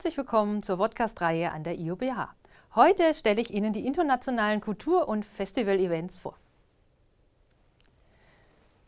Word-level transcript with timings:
Herzlich 0.00 0.16
willkommen 0.16 0.62
zur 0.62 0.78
Podcast-Reihe 0.78 1.52
an 1.52 1.62
der 1.62 1.78
IOBH. 1.78 2.34
Heute 2.74 3.12
stelle 3.12 3.38
ich 3.38 3.52
Ihnen 3.52 3.74
die 3.74 3.84
internationalen 3.84 4.62
Kultur- 4.62 5.06
und 5.06 5.26
Festival-Events 5.26 6.20
vor. 6.20 6.38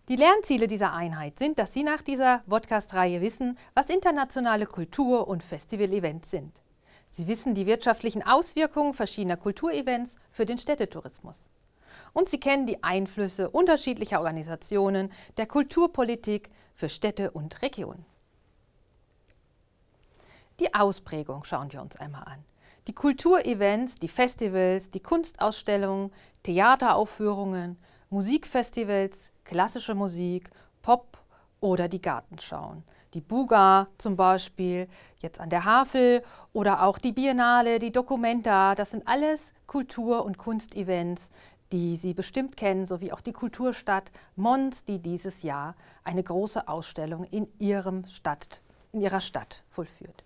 Die 0.09 0.17
Lernziele 0.17 0.69
dieser 0.69 0.95
Einheit 0.95 1.39
sind, 1.39 1.59
dass 1.59 1.75
Sie 1.75 1.83
nach 1.83 2.01
dieser 2.01 2.39
Podcast-Reihe 2.49 3.21
wissen, 3.21 3.59
was 3.75 3.91
internationale 3.91 4.65
Kultur- 4.65 5.29
und 5.29 5.43
Festival-Events 5.43 6.31
sind. 6.31 6.63
Sie 7.11 7.29
wissen 7.29 7.53
die 7.53 7.67
wirtschaftlichen 7.67 8.23
Auswirkungen 8.23 8.95
verschiedener 8.95 9.37
Kulturevents 9.37 10.17
für 10.31 10.47
den 10.47 10.57
Städtetourismus. 10.57 11.51
Und 12.15 12.31
Sie 12.31 12.41
kennen 12.41 12.67
die 12.67 12.83
Einflüsse 12.83 13.51
unterschiedlicher 13.51 14.21
Organisationen 14.21 15.13
der 15.37 15.45
Kulturpolitik 15.45 16.49
für 16.75 16.89
Städte 16.89 17.33
und 17.33 17.61
Regionen. 17.61 18.07
Die 20.63 20.75
Ausprägung 20.75 21.43
schauen 21.43 21.73
wir 21.73 21.83
uns 21.83 21.97
einmal 21.97 22.23
an. 22.23 22.45
Die 22.87 22.93
Kulturevents, 22.95 23.97
die 23.97 24.07
Festivals, 24.07 24.93
die 24.93 25.01
Kunstausstellungen, 25.01 26.13
Theateraufführungen, 26.45 27.77
Musikfestivals, 28.11 29.33
klassische 29.43 29.97
Musik, 29.97 30.51
Pop 30.81 31.19
oder 31.59 31.89
die 31.89 32.01
Gartenschauen. 32.01 32.85
Die 33.13 33.21
Buga 33.21 33.89
zum 33.99 34.15
Beispiel, 34.15 34.87
jetzt 35.21 35.41
an 35.41 35.51
der 35.51 35.65
Havel 35.65 36.23
oder 36.53 36.85
auch 36.85 36.99
die 36.99 37.11
Biennale, 37.11 37.81
die 37.81 37.91
Documenta, 37.91 38.77
das 38.77 38.93
sind 38.93 39.09
alles 39.09 39.53
Kultur- 39.67 40.25
und 40.25 40.39
Kunstevents, 40.39 41.31
die 41.73 41.97
Sie 41.97 42.15
bestimmt 42.15 42.57
kennen, 42.57 42.87
sowie 42.87 43.11
auch 43.11 43.21
die 43.21 43.33
Kulturstadt 43.33 44.13
Mons, 44.37 44.85
die 44.85 45.01
dieses 45.01 45.43
Jahr 45.43 45.75
eine 46.05 46.23
große 46.23 46.69
Ausstellung 46.69 47.25
in, 47.25 47.49
ihrem 47.59 48.07
Stadt, 48.07 48.61
in 48.93 49.01
ihrer 49.01 49.21
Stadt 49.21 49.65
vollführt. 49.69 50.23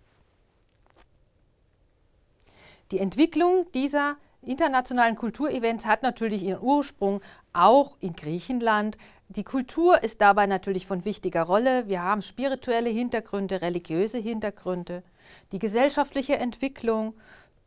Die 2.93 3.01
Entwicklung 3.01 3.67
dieser 3.73 4.17
internationalen 4.43 5.17
Kulturevents 5.17 5.87
hat 5.87 6.05
natürlich 6.05 6.45
ihren 6.45 6.63
Ursprung 6.63 7.21
auch 7.53 7.97
in 7.99 8.15
Griechenland. 8.15 8.97
Die 9.29 9.43
Kultur 9.43 10.03
ist 10.05 10.21
dabei 10.21 10.47
natürlich 10.47 10.87
von 10.87 11.05
wichtiger 11.05 11.43
Rolle. 11.43 11.89
Wir 11.89 12.03
haben 12.03 12.23
spirituelle 12.23 12.91
Hintergründe, 12.91 13.61
religiöse 13.61 14.19
Hintergründe, 14.19 15.03
die 15.51 15.59
gesellschaftliche 15.59 16.37
Entwicklung, 16.37 17.15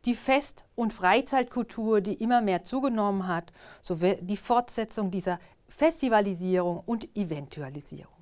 die 0.06 0.14
Fest- 0.14 0.64
und 0.74 0.94
Freizeitkultur, 0.94 2.00
die 2.00 2.14
immer 2.14 2.40
mehr 2.40 2.64
zugenommen 2.64 3.28
hat, 3.28 3.52
sowie 3.82 4.16
die 4.22 4.38
Fortsetzung 4.38 5.10
dieser 5.10 5.38
Festivalisierung 5.68 6.82
und 6.86 7.14
Eventualisierung. 7.14 8.19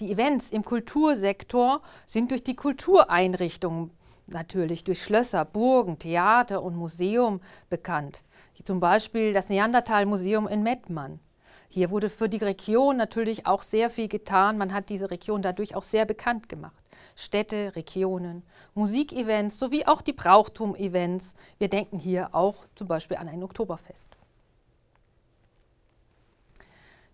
Die 0.00 0.10
Events 0.10 0.50
im 0.50 0.64
Kultursektor 0.64 1.80
sind 2.04 2.32
durch 2.32 2.42
die 2.42 2.56
Kultureinrichtungen, 2.56 3.92
natürlich 4.26 4.82
durch 4.82 5.02
Schlösser, 5.02 5.44
Burgen, 5.44 6.00
Theater 6.00 6.62
und 6.62 6.74
Museum 6.74 7.40
bekannt. 7.70 8.22
Zum 8.64 8.80
Beispiel 8.80 9.32
das 9.32 9.48
Neandertal-Museum 9.48 10.48
in 10.48 10.64
Mettmann. 10.64 11.20
Hier 11.68 11.90
wurde 11.90 12.08
für 12.08 12.28
die 12.28 12.38
Region 12.38 12.96
natürlich 12.96 13.46
auch 13.46 13.62
sehr 13.62 13.90
viel 13.90 14.08
getan. 14.08 14.58
Man 14.58 14.72
hat 14.72 14.88
diese 14.88 15.10
Region 15.10 15.42
dadurch 15.42 15.76
auch 15.76 15.82
sehr 15.82 16.06
bekannt 16.06 16.48
gemacht. 16.48 16.82
Städte, 17.16 17.74
Regionen, 17.76 18.42
Musikevents 18.74 19.58
sowie 19.58 19.84
auch 19.86 20.02
die 20.02 20.12
Brauchtum-Events. 20.12 21.34
Wir 21.58 21.68
denken 21.68 21.98
hier 21.98 22.34
auch 22.34 22.66
zum 22.74 22.88
Beispiel 22.88 23.16
an 23.16 23.28
ein 23.28 23.42
Oktoberfest. 23.42 24.16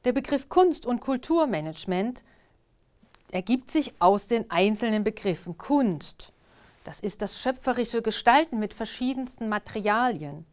Der 0.04 0.12
Begriff 0.12 0.48
Kunst- 0.48 0.86
und 0.86 1.00
Kulturmanagement 1.00 2.22
ergibt 3.32 3.70
sich 3.70 3.94
aus 4.00 4.26
den 4.26 4.50
einzelnen 4.50 5.04
Begriffen. 5.04 5.58
Kunst, 5.58 6.32
das 6.84 7.00
ist 7.00 7.22
das 7.22 7.40
schöpferische 7.40 8.02
Gestalten 8.02 8.58
mit 8.58 8.74
verschiedensten 8.74 9.48
Materialien. 9.48 10.46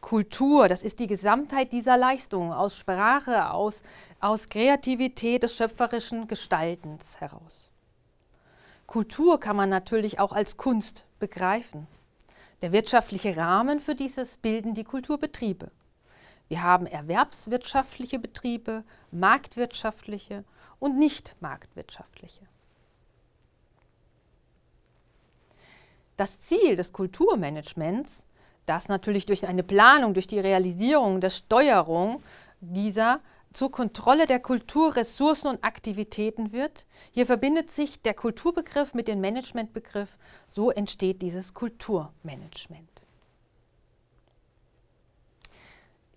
Kultur, 0.00 0.68
das 0.68 0.82
ist 0.82 0.98
die 0.98 1.06
Gesamtheit 1.06 1.72
dieser 1.72 1.96
Leistungen 1.96 2.52
aus 2.52 2.76
Sprache, 2.76 3.50
aus, 3.50 3.82
aus 4.18 4.48
Kreativität 4.48 5.42
des 5.42 5.54
schöpferischen 5.54 6.26
Gestaltens 6.26 7.20
heraus. 7.20 7.68
Kultur 8.86 9.38
kann 9.38 9.56
man 9.56 9.68
natürlich 9.68 10.18
auch 10.18 10.32
als 10.32 10.56
Kunst 10.56 11.04
begreifen. 11.18 11.86
Der 12.62 12.72
wirtschaftliche 12.72 13.36
Rahmen 13.36 13.78
für 13.80 13.94
dieses 13.94 14.38
bilden 14.38 14.74
die 14.74 14.84
Kulturbetriebe. 14.84 15.70
Wir 16.50 16.64
haben 16.64 16.86
erwerbswirtschaftliche 16.86 18.18
Betriebe, 18.18 18.82
marktwirtschaftliche 19.12 20.44
und 20.80 20.98
nicht 20.98 21.36
marktwirtschaftliche. 21.38 22.40
Das 26.16 26.40
Ziel 26.40 26.74
des 26.74 26.92
Kulturmanagements, 26.92 28.24
das 28.66 28.88
natürlich 28.88 29.26
durch 29.26 29.46
eine 29.46 29.62
Planung, 29.62 30.12
durch 30.12 30.26
die 30.26 30.40
Realisierung 30.40 31.20
der 31.20 31.30
Steuerung 31.30 32.20
dieser 32.60 33.20
zur 33.52 33.70
Kontrolle 33.70 34.26
der 34.26 34.40
Kulturressourcen 34.40 35.50
und 35.50 35.62
Aktivitäten 35.62 36.50
wird. 36.50 36.84
Hier 37.12 37.26
verbindet 37.26 37.70
sich 37.70 38.02
der 38.02 38.14
Kulturbegriff 38.14 38.92
mit 38.92 39.06
dem 39.06 39.20
Managementbegriff. 39.20 40.18
So 40.48 40.72
entsteht 40.72 41.22
dieses 41.22 41.54
Kulturmanagement. 41.54 42.89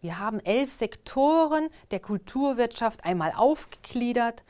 Wir 0.03 0.19
haben 0.19 0.41
elf 0.41 0.69
Sektoren 0.69 1.69
der 1.91 2.02
Kulturwirtschaft 2.02 3.06
einmal 3.06 3.31
aufgegliedert 3.31 4.44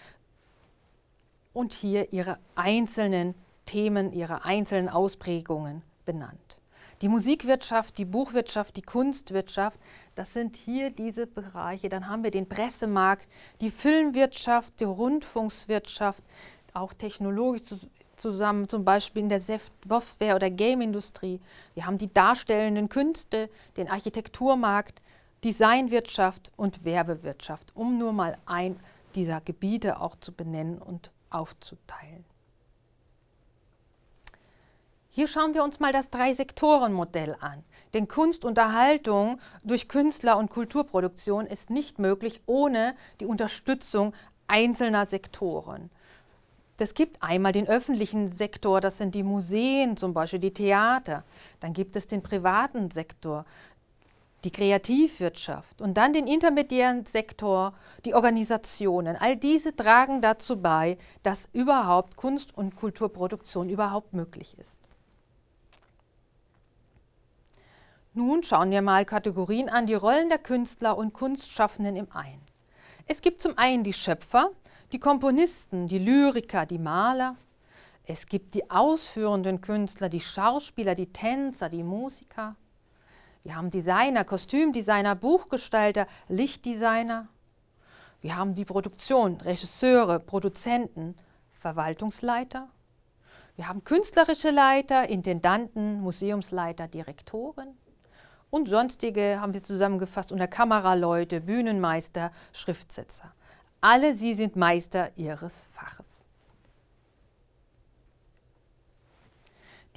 und 1.53 1.74
hier 1.74 2.12
ihre 2.12 2.40
einzelnen 2.56 3.36
Themen, 3.66 4.13
ihre 4.13 4.46
einzelnen 4.46 4.90
Ausprägungen 4.90 5.84
benannt. 6.08 6.58
Die 7.03 7.08
Musikwirtschaft, 7.08 8.00
die 8.00 8.06
Buchwirtschaft, 8.06 8.75
die 8.78 8.81
Kunstwirtschaft, 8.81 9.80
das 10.16 10.34
sind 10.34 10.56
hier 10.56 10.90
diese 10.90 11.28
Bereiche. 11.28 11.88
Dann 11.88 12.08
haben 12.08 12.24
wir 12.24 12.31
den 12.31 12.50
Pressemarkt, 12.50 13.28
die 13.62 13.69
Filmwirtschaft, 13.69 14.80
die 14.80 14.86
Rundfunkswirtschaft, 14.86 16.24
auch 16.74 16.94
technologisch 16.94 17.62
zusammen, 18.16 18.68
zum 18.68 18.86
Beispiel 18.86 19.22
in 19.22 19.30
der 19.30 19.40
Software- 19.40 20.36
oder 20.36 20.50
Game-Industrie. 20.50 21.40
Wir 21.75 21.86
haben 21.86 22.00
die 22.00 22.12
darstellenden 22.12 22.90
Künste, 22.90 23.52
den 23.78 23.88
Architekturmarkt, 23.88 25.03
Designwirtschaft 25.44 26.52
und 26.56 26.86
Werbewirtschaft, 26.86 27.76
um 27.76 27.98
nur 27.98 28.14
mal 28.14 28.38
ein 28.46 28.80
dieser 29.16 29.42
Gebiete 29.42 30.00
auch 30.00 30.16
zu 30.16 30.31
benennen 30.31 30.80
und 30.80 31.12
aufzuteilen. 31.30 32.26
Hier 35.09 35.28
schauen 35.28 35.54
wir 35.54 35.64
uns 35.64 35.80
mal 35.80 35.94
das 35.94 36.09
Drei-Sektoren-Modell 36.09 37.36
an. 37.40 37.64
Denn 37.94 38.08
Kunstunterhaltung 38.08 39.40
durch 39.64 39.88
Künstler 39.88 40.38
und 40.38 40.50
Kulturproduktion 40.50 41.46
ist 41.46 41.70
nicht 41.70 42.00
möglich 42.00 42.42
ohne 42.48 42.96
die 43.20 43.28
Unterstützung 43.28 44.14
einzelner 44.48 45.06
Sektoren. 45.06 45.92
Es 46.80 46.96
gibt 46.96 47.22
einmal 47.22 47.52
den 47.54 47.68
öffentlichen 47.68 48.31
Sektor, 48.31 48.81
das 48.81 48.98
sind 48.98 49.16
die 49.16 49.24
Museen 49.24 49.96
zum 49.96 50.14
Beispiel, 50.14 50.40
die 50.40 50.52
Theater. 50.52 51.24
Dann 51.62 51.72
gibt 51.72 51.96
es 51.96 52.08
den 52.08 52.22
privaten 52.22 52.92
Sektor, 52.92 53.46
die 54.44 54.52
Kreativwirtschaft 54.52 55.81
und 55.81 55.96
dann 55.96 56.14
den 56.14 56.28
intermediären 56.28 57.06
Sektor, 57.06 57.74
die 58.06 58.14
Organisationen. 58.14 59.16
All 59.16 59.38
diese 59.38 59.76
tragen 59.76 60.22
dazu 60.22 60.62
bei, 60.62 60.98
dass 61.22 61.48
überhaupt 61.54 62.18
Kunst- 62.18 62.56
und 62.56 62.76
Kulturproduktion 62.76 63.70
überhaupt 63.70 64.14
möglich 64.14 64.58
ist. 64.58 64.80
Nun 68.16 68.44
schauen 68.44 68.70
wir 68.70 68.81
mal 68.84 69.06
Kategorien 69.06 69.70
an, 69.70 69.88
die 69.88 69.96
Rollen 69.96 70.30
der 70.30 70.38
Künstler 70.38 70.98
und 70.98 71.14
Kunstschaffenden 71.14 71.96
im 71.96 72.12
einen. 72.12 72.42
Es 73.08 73.22
gibt 73.22 73.42
zum 73.42 73.58
einen 73.58 73.84
die 73.84 73.94
Schöpfer, 73.94 74.51
die 74.92 75.00
Komponisten, 75.00 75.88
die 75.88 75.98
Lyriker, 75.98 76.66
die 76.68 76.78
Maler. 76.78 77.36
Es 78.06 78.28
gibt 78.28 78.54
die 78.54 78.69
ausführenden 78.69 79.62
Künstler, 79.62 80.10
die 80.10 80.19
Schauspieler, 80.19 80.94
die 80.94 81.12
Tänzer, 81.12 81.69
die 81.69 81.84
Musiker. 81.84 82.56
Wir 83.44 83.56
haben 83.56 83.72
Designer, 83.72 84.24
Kostümdesigner, 84.24 85.16
Buchgestalter, 85.16 86.07
Lichtdesigner. 86.30 87.28
Wir 88.22 88.38
haben 88.38 88.54
die 88.56 88.63
Produktion, 88.63 89.36
Regisseure, 89.42 90.19
Produzenten, 90.19 91.16
Verwaltungsleiter. 91.51 92.69
Wir 93.57 93.68
haben 93.68 93.84
künstlerische 93.84 94.50
Leiter, 94.50 95.10
Intendanten, 95.10 96.00
Museumsleiter, 96.00 96.88
Direktoren. 96.88 97.78
Und 98.50 98.69
sonstige 98.69 99.40
haben 99.42 99.54
wir 99.54 99.62
zusammengefasst 99.62 100.31
unter 100.31 100.48
Kameraleute, 100.48 101.42
Bühnenmeister, 101.42 102.31
Schriftsetzer. 102.54 103.34
Alle 103.81 104.16
sie 104.16 104.36
sind 104.36 104.56
Meister 104.56 105.12
ihres 105.18 105.68
Faches. 105.72 106.24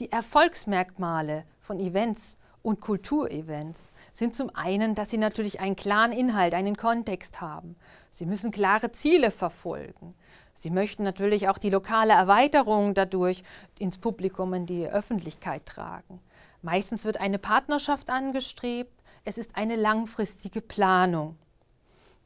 Die 0.01 0.11
Erfolgsmerkmale 0.11 1.45
von 1.61 1.79
Events 1.79 2.37
und 2.67 2.81
Kulturevents 2.81 3.93
sind 4.13 4.35
zum 4.35 4.51
einen, 4.57 4.97
dass 4.97 5.11
sie 5.11 5.19
natürlich 5.19 5.61
einen 5.61 5.77
klaren 5.77 6.11
Inhalt, 6.11 6.53
einen 6.53 6.77
Kontext 6.77 7.41
haben. 7.41 7.77
Sie 8.11 8.27
müssen 8.27 8.51
klare 8.51 8.91
Ziele 8.91 9.31
verfolgen. 9.31 10.17
Sie 10.53 10.71
möchten 10.71 11.05
natürlich 11.05 11.49
auch 11.49 11.59
die 11.59 11.71
lokale 11.71 12.13
Erweiterung 12.13 12.93
dadurch 12.93 13.45
ins 13.79 13.99
Publikum, 13.99 14.53
in 14.53 14.67
die 14.67 14.85
Öffentlichkeit 14.89 15.65
tragen. 15.65 16.21
Meistens 16.61 17.05
wird 17.05 17.21
eine 17.21 17.39
Partnerschaft 17.39 18.11
angestrebt. 18.11 19.01
Es 19.25 19.39
ist 19.39 19.57
eine 19.57 19.77
langfristige 19.77 20.61
Planung. 20.61 21.39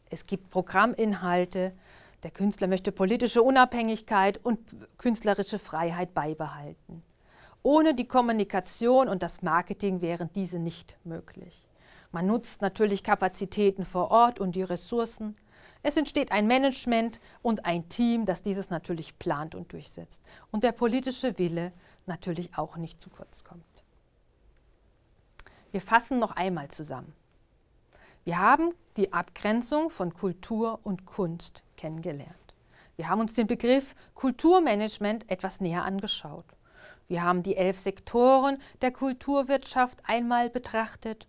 Es 0.09 0.25
gibt 0.25 0.49
Programminhalte. 0.49 1.75
Der 2.23 2.31
Künstler 2.31 2.67
möchte 2.67 2.93
politische 2.93 3.43
Unabhängigkeit 3.43 4.43
und 4.43 4.59
künstlerische 4.97 5.59
Freiheit 5.59 6.15
beibehalten. 6.15 7.03
Ohne 7.63 7.95
die 7.95 8.07
Kommunikation 8.09 9.09
und 9.09 9.23
das 9.23 9.43
Marketing 9.43 10.01
wären 10.01 10.31
diese 10.35 10.59
nicht 10.59 10.97
möglich. 11.05 11.67
Man 12.13 12.27
nutzt 12.27 12.63
natürlich 12.63 13.05
Kapazitäten 13.05 13.85
vor 13.85 14.11
Ort 14.11 14.41
und 14.41 14.57
die 14.57 14.63
Ressourcen. 14.63 15.35
Es 15.83 15.97
entsteht 15.97 16.33
ein 16.33 16.47
Management 16.47 17.21
und 17.43 17.67
ein 17.67 17.89
Team, 17.89 18.25
das 18.25 18.43
dieses 18.43 18.71
natürlich 18.71 19.19
plant 19.19 19.55
und 19.55 19.73
durchsetzt. 19.73 20.21
Und 20.51 20.65
der 20.65 20.73
politische 20.73 21.39
Wille 21.39 21.73
natürlich 22.07 22.57
auch 22.57 22.77
nicht 22.77 23.01
zu 23.01 23.11
kurz 23.11 23.45
kommt. 23.45 23.65
Wir 25.71 25.81
fassen 25.81 26.19
noch 26.19 26.33
einmal 26.33 26.69
zusammen. 26.69 27.13
Wir 28.25 28.39
haben 28.39 28.75
die 28.97 29.13
Abgrenzung 29.13 29.89
von 29.89 30.13
Kultur 30.13 30.81
und 30.83 31.07
Kunst 31.07 31.63
kennengelernt. 31.77 32.37
Wir 32.97 33.09
haben 33.09 33.21
uns 33.21 33.35
den 33.35 33.47
Begriff 33.47 33.95
Kulturmanagement 34.15 35.31
etwas 35.31 35.61
näher 35.61 35.85
angeschaut. 35.85 36.45
Wir 37.11 37.25
haben 37.25 37.43
die 37.43 37.57
elf 37.57 37.77
Sektoren 37.77 38.59
der 38.83 38.93
Kulturwirtschaft 38.93 39.99
einmal 40.07 40.49
betrachtet 40.49 41.27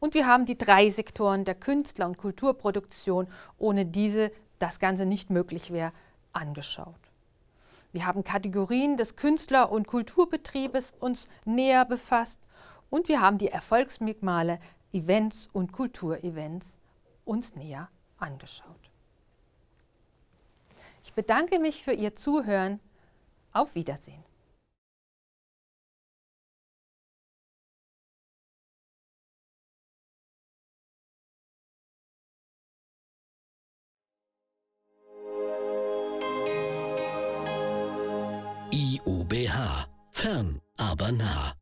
und 0.00 0.14
wir 0.14 0.26
haben 0.26 0.46
die 0.46 0.56
drei 0.56 0.88
Sektoren 0.88 1.44
der 1.44 1.54
Künstler- 1.54 2.06
und 2.06 2.16
Kulturproduktion, 2.16 3.28
ohne 3.58 3.84
diese 3.84 4.32
das 4.58 4.78
Ganze 4.78 5.04
nicht 5.04 5.28
möglich 5.28 5.70
wäre, 5.70 5.92
angeschaut. 6.32 6.94
Wir 7.92 8.06
haben 8.06 8.24
Kategorien 8.24 8.96
des 8.96 9.16
Künstler- 9.16 9.70
und 9.70 9.86
Kulturbetriebes 9.86 10.94
uns 10.98 11.28
näher 11.44 11.84
befasst 11.84 12.40
und 12.88 13.08
wir 13.08 13.20
haben 13.20 13.36
die 13.36 13.48
Erfolgsmerkmale 13.48 14.58
Events 14.94 15.50
und 15.52 15.72
Kulturevents 15.72 16.78
uns 17.26 17.54
näher 17.54 17.90
angeschaut. 18.16 18.90
Ich 21.04 21.12
bedanke 21.12 21.58
mich 21.58 21.84
für 21.84 21.92
Ihr 21.92 22.14
Zuhören. 22.14 22.80
Auf 23.52 23.74
Wiedersehen. 23.74 24.27
IUBH. 39.28 39.86
Fern, 40.12 40.60
aber 40.78 41.12
nah. 41.12 41.57